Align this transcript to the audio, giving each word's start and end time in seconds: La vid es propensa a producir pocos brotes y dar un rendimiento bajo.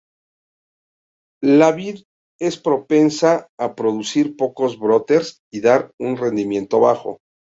La 1.63 1.67
vid 1.79 1.99
es 2.49 2.57
propensa 2.69 3.35
a 3.65 3.69
producir 3.81 4.33
pocos 4.35 4.75
brotes 4.79 5.41
y 5.53 5.61
dar 5.61 5.93
un 5.99 6.17
rendimiento 6.17 6.79
bajo. 6.79 7.19